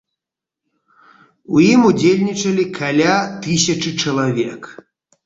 У 1.57 1.61
ім 1.63 1.83
удзельнічалі 1.89 2.65
каля 2.79 3.13
тысячы 3.45 3.89
чалавек. 4.07 4.61